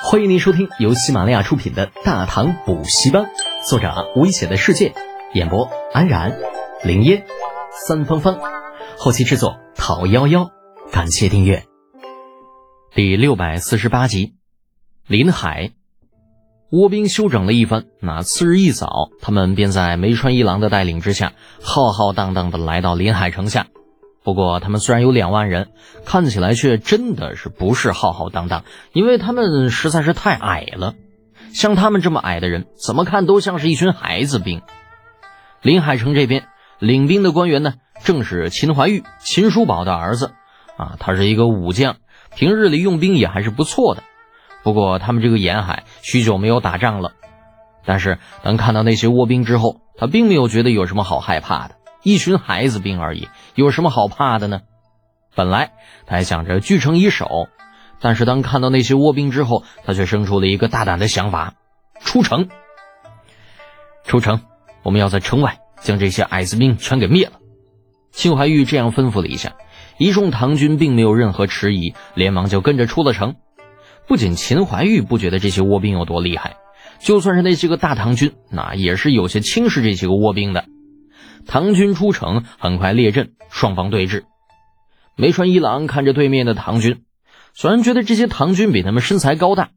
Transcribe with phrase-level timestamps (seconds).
[0.00, 3.24] 欢迎您收听由喜马拉雅出品的《大唐补习班》，
[3.68, 4.94] 作者危险的世界，
[5.34, 6.38] 演播安然、
[6.84, 7.24] 林烟、
[7.86, 8.38] 三芳芳，
[8.96, 10.50] 后期制作陶幺幺。
[10.92, 11.64] 感谢订阅。
[12.94, 14.34] 第六百四十八集，
[15.08, 15.72] 临海，
[16.70, 17.86] 倭兵休整了一番。
[18.00, 23.66] 那次日一早，他们便在梅川一郎的带领之下，浩浩荡荡的来到临海城下。
[24.28, 25.70] 不过，他们虽然有两万人，
[26.04, 30.92] 看起来却真的是不是浩浩荡荡，因为他们实在是太矮了。
[31.54, 34.60] 像他们这么矮的人，怎么看都像是一群孩子兵。
[35.62, 36.44] 临海城这边
[36.78, 40.32] 领兵的官员呢，正是秦怀玉、秦叔宝的儿子，
[40.76, 41.96] 啊，他是一个武将，
[42.36, 44.02] 平日里用兵也还是不错的。
[44.62, 47.12] 不过，他们这个沿海许久没有打仗了，
[47.86, 51.77] 但是当看到那些倭兵之后，他并没有觉得有什么好害怕的。
[52.02, 54.60] 一群孩子兵而已，有什么好怕的呢？
[55.34, 55.72] 本来
[56.06, 57.48] 他还想着据城以守，
[58.00, 61.54] 但是当看到那些倭兵之后，他却生出了一个大胆的想法：
[62.00, 62.48] 出城。
[64.04, 64.40] 出城，
[64.82, 67.32] 我们要在城外将这些矮子兵全给灭了。
[68.10, 69.54] 秦怀玉这样吩咐了一下，
[69.98, 73.36] 一众唐军并没有任何迟疑，连忙就跟着出了城。
[74.06, 76.56] 不仅秦怀玉不觉得这些倭兵有多厉害，
[76.98, 80.64] 就算是那些个大唐军，那也是有些轻视这些个倭兵的。
[81.46, 84.24] 唐军出城，很快列阵，双方对峙。
[85.16, 87.04] 梅川一郎看着对面的唐军，
[87.54, 89.70] 虽然觉得这些唐军比他们身材高大，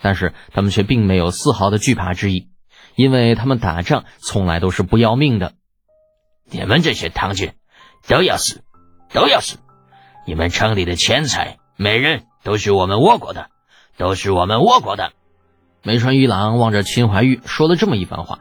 [0.00, 2.48] 但是他们却并没有丝毫的惧怕之意，
[2.94, 5.52] 因为他们打仗从来都是不要命的。
[6.50, 7.54] 你们这些唐军
[8.06, 8.62] 都要死，
[9.12, 9.58] 都要死！
[10.26, 13.48] 你们城里的钱财、美人都是我们倭国的，
[13.96, 15.12] 都是我们倭国的。
[15.82, 18.38] 梅川一郎望着秦怀玉说了这么一番话。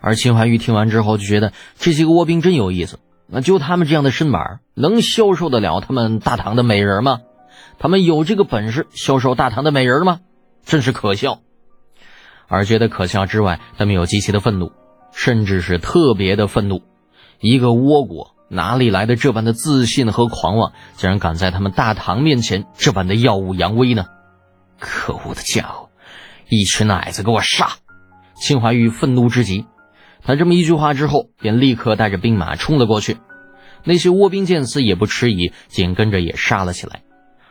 [0.00, 7.20] 而秦怀玉听完之后就觉得这些个倭兵真有意思，那就他们这样的身板，能销售得了他们大唐的美人吗？
[7.78, 10.20] 他们有这个本事销售大唐的美人吗？
[10.64, 11.40] 真是可笑。
[12.46, 14.72] 而觉得可笑之外，他们有极其的愤怒，
[15.12, 16.82] 甚至是特别的愤怒。
[17.40, 24.06] 一个倭国哪里来的这般的自信和狂妄，竟然敢在他们大唐面前这般的耀武扬威呢？
[24.80, 25.90] 可恶的家伙，
[26.48, 27.72] 一群矮子，给我杀！
[28.40, 29.66] 秦怀玉愤怒之极。
[30.22, 33.16] 他这么一句话之后，便立刻带着兵马冲了过去。
[33.84, 37.02] 那些倭兵见此也不迟疑，紧跟着也杀了起来。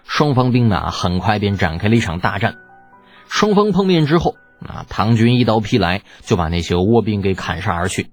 [0.03, 2.55] 双方兵马很快便展开了一场大战。
[3.27, 8.11] 双方碰面之后，啊唐军一刀劈来，就把那些倭兵给砍杀而去。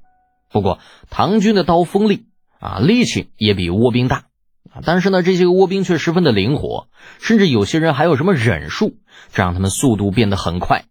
[0.51, 0.79] 不过
[1.11, 2.27] 唐军的刀锋利
[2.61, 4.25] 啊，力气也比倭兵大
[4.73, 4.83] 啊。
[4.85, 6.89] 但是呢，这些个倭兵却十分的灵活，
[7.21, 8.97] 甚至有些人还有什么忍术，
[9.33, 10.85] 这让他们速度变得很快。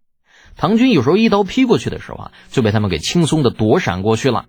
[0.56, 4.44] 唐军有时候一刀劈过去的时候啊，就被他们给轻松的躲闪过去了，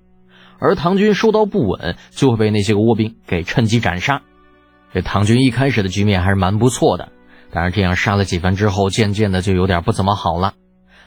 [0.60, 4.22] 而唐军收刀不稳，就会被那些个倭兵给趁机斩杀。
[4.94, 7.12] 这唐军一开始的局面还是蛮不错的，
[7.52, 10.54] 但是这样杀了几番之后，渐渐的就有点不怎么好了。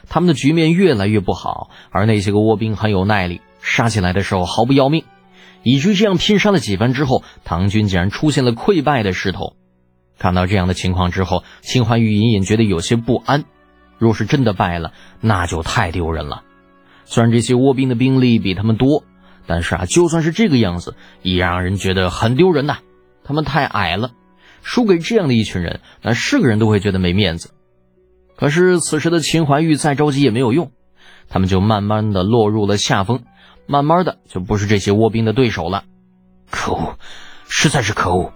[0.07, 5.05] 他们的局面越来越不好，而那些个倭兵很有耐力，杀起来的时候毫不要命，
[5.63, 9.55] 以至于这样拼杀了几番之后，唐军竟然出现了溃败的势头。
[10.17, 13.45] 看到这样的情况之后，秦怀玉隐隐觉得有些不安。
[13.99, 16.41] 若是真的败了，那就太丢人了。
[17.05, 19.03] 虽然这些倭兵的兵力比他们多，
[19.45, 22.77] 但是啊，就算是这个样子，也让人觉得很丢人呐。
[23.23, 24.11] 他们太矮了，
[24.63, 27.51] 输给这样的一群人，那是个人都会觉得没面子。
[28.35, 30.71] 可是此时的秦怀玉再着急也没有用，
[31.27, 33.23] 他们就慢慢的落入了下风，
[33.67, 35.83] 慢慢的就不是这些倭兵的对手了。
[36.49, 36.97] 可恶，
[37.47, 38.31] 实在是可恶！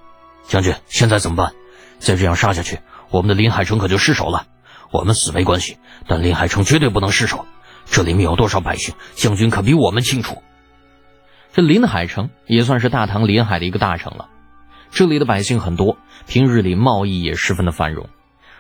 [0.48, 1.54] 将军，现在怎么办？
[2.00, 2.80] 再这样杀下去，
[3.12, 4.46] 我们的临海城可就失守了。
[4.94, 7.48] 我们死没关系，但临海城绝对不能失守。
[7.86, 10.44] 这里面有多少百姓，将军可比我们清楚。
[11.52, 14.30] 这临海城也算是大唐临海的一个大城了，
[14.92, 18.08] 这里的百姓很多，平日里贸易也十分的繁荣。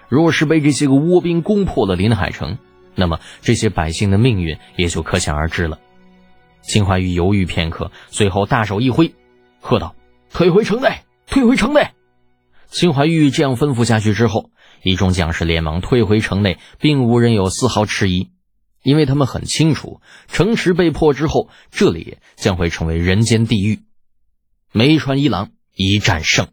[0.09, 2.57] 若是被这些个倭兵攻破了临海城，
[2.95, 5.77] 那么这些百姓的命运也就可想而知了。
[6.63, 9.13] 秦怀玉犹豫片刻，随后大手一挥，
[9.61, 9.94] 喝道
[10.33, 11.89] ：“退回城内，退回城内！”
[12.73, 14.50] 秦怀玉这样吩咐下去之后。
[14.81, 18.31] 一众将士连忙退回城内，并无人有丝毫迟疑，
[18.83, 23.80] 因为他们很清楚，城池被破之后，这里将会成为人间地狱。
[24.74, 26.50] 梅川一郎一战胜，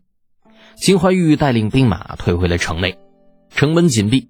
[0.77, 2.99] 秦怀玉带领兵马退回了城内，
[3.53, 4.29] 城门紧闭，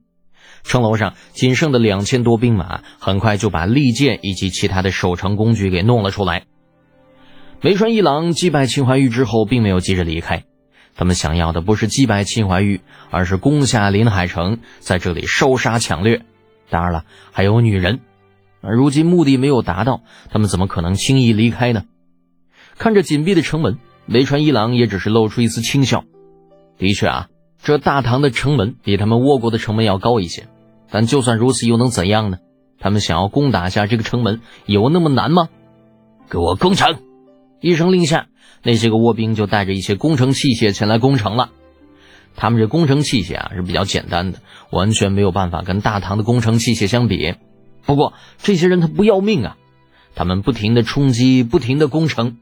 [0.62, 6.44] 城楼上仅剩的两千多兵马很快就把利剑以及其他的守城工具给弄了出来。
[7.60, 10.44] 梅川一郎击败秦怀玉之后，并没有急着离开。
[10.94, 16.22] 他们想要的不是击败秦怀玉，而是攻下临海城，在这里烧杀抢掠。
[16.68, 18.00] 当然了，还有女人。
[18.60, 21.84] 如今目的没有达到，他们怎么可能轻易离开呢？
[22.76, 26.04] 看着紧闭的城门，雷川一郎也只是露出一丝轻笑。
[26.76, 27.28] 的确啊，
[27.62, 30.46] 这大唐的城门比他们倭国的城门要高一些，
[30.90, 32.38] 但就算如此，又能怎样呢？
[32.78, 35.48] 他们想要攻打下这个城门，有那么难吗？
[36.30, 36.98] 给我攻城！
[37.60, 38.26] 一声令下，
[38.62, 41.50] 那些个倭兵就带着一些工程器械前来攻城了。
[42.36, 44.40] 他们这工程器械啊是比较简单的，
[44.70, 47.34] 完全没有办法跟大唐的工程器械相比。
[47.84, 49.56] 不过这些人他不要命啊，
[50.14, 52.38] 他们不停的冲击，不停的攻城。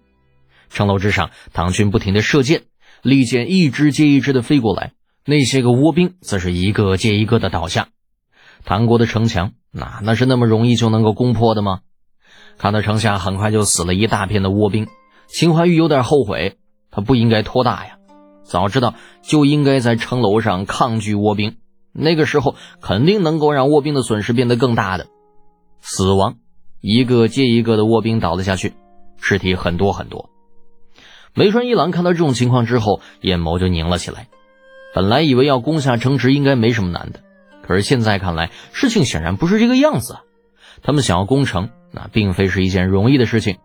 [0.71, 2.63] 城楼之上，唐军不停的射箭，
[3.03, 4.93] 利箭一支接一支的飞过来，
[5.25, 7.89] 那些个倭兵则是一个接一个的倒下。
[8.65, 11.81] 唐国的城墙，那那是那么容易就能够攻破的吗？
[12.59, 14.89] 看到城下很快就死了一大片的倭兵，
[15.29, 16.57] 秦怀玉有点后悔，
[16.91, 17.99] 他不应该拖大呀。
[18.43, 21.59] 早知道就应该在城楼上抗拒倭兵，
[21.93, 25.07] 那个时候肯定能够让倭兵的损失变得更大的。
[25.81, 26.37] 死亡，
[26.81, 28.73] 一个接一个的倭兵倒了下去，
[29.21, 30.31] 尸体很多很多。
[31.35, 34.29] 梅川一郎看到这种情况之后，眼眸就凝了起来。
[34.95, 37.21] 本来以为要攻下城池应该没什么难的，
[37.63, 40.21] 可是现在看来，事情显然不是这个样子啊。
[40.83, 43.59] 他们想要攻城，那并非是一件容易的事情。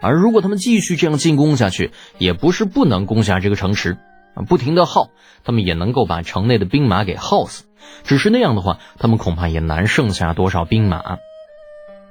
[0.00, 3.98] 而如果他们继续这样进攻下去，也不是不能攻下这个城池。
[4.46, 5.08] 不停的耗，
[5.42, 7.64] 他们也能够把城内的兵马给耗死。
[8.04, 11.18] 只是那样的话，他们恐怕也难剩下多少兵马。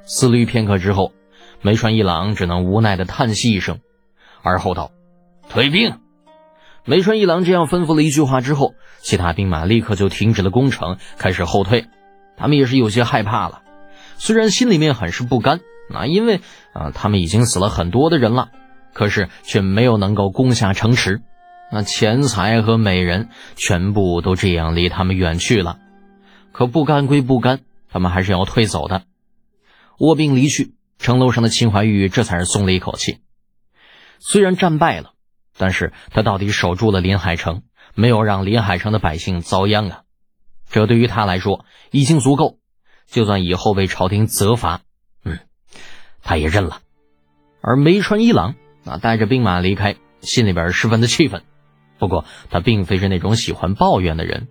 [0.04, 1.14] 思虑片刻之后，
[1.62, 3.80] 梅川一郎只能无奈的叹息一声，
[4.42, 4.92] 而后道
[5.50, 6.00] ：“退兵。”
[6.84, 11.86] 梅川一郎这样吩咐了一句话之后，其他兵马立刻就停止了攻城，开始后退。
[12.38, 13.62] 他们也是有些害怕了，
[14.18, 15.60] 虽然心里面很是不甘
[15.94, 16.42] 啊，因为
[16.74, 18.50] 啊，他们已经死了很多的人了，
[18.94, 21.22] 可是却没有能够攻下城池。
[21.72, 25.80] 那钱财和美人全部都这样离他们远去了，
[26.52, 29.04] 可不甘归不甘，他们还是要退走的。
[30.00, 33.20] 卧病离去，城楼上的秦怀玉这才是松了一口气。
[34.20, 35.12] 虽然战败了，
[35.58, 37.64] 但是他到底守住了临海城，
[37.96, 40.02] 没有让临海城的百姓遭殃啊！
[40.70, 42.60] 这对于他来说已经足够，
[43.08, 44.82] 就算以后被朝廷责罚，
[46.28, 46.82] 他也认了。
[47.62, 51.44] 而梅川一郎啊，带着兵马离开，心里边十分的气愤。
[51.98, 54.50] 不过他并非是那种喜欢抱怨的人，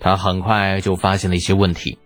[0.00, 1.98] 他很快就发现了一些问题，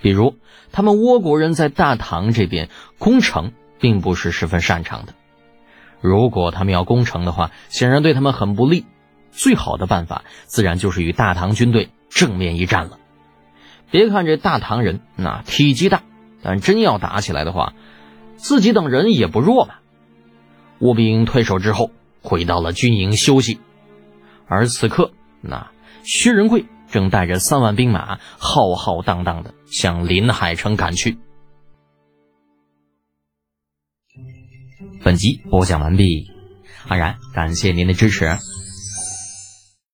[0.00, 0.36] 比如
[0.72, 2.68] 他们倭国人在大唐这边
[2.98, 5.14] 攻城并不是十分擅长的，
[6.00, 8.84] 如果他们要攻城的话，显然对他们很不利。
[9.30, 12.98] 最好的办法自然就是与大唐军队正面一战了。
[13.90, 16.02] 别看这大唐人那体积大，
[16.42, 17.72] 但真要打起来的话，
[18.42, 19.76] 自己等人也不弱嘛。
[20.80, 21.92] 吴兵退守之后，
[22.22, 23.60] 回到了军营休息。
[24.48, 25.70] 而此刻，那
[26.02, 31.18] 薛仁贵正带着三万兵马浩浩荡荡的向临海城赶去。
[35.04, 36.30] 本集播讲完毕，
[36.88, 38.38] 安然感谢您的支持。